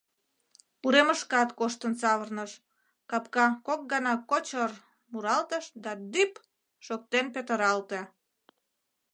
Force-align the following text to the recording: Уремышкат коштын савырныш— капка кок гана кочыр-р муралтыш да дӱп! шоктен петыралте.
Уремышкат 0.85 1.49
коштын 1.59 1.93
савырныш— 2.01 2.51
капка 3.09 3.47
кок 3.67 3.81
гана 3.91 4.13
кочыр-р 4.29 4.73
муралтыш 5.11 5.65
да 5.83 5.91
дӱп! 6.11 6.33
шоктен 6.85 7.25
петыралте. 7.33 7.99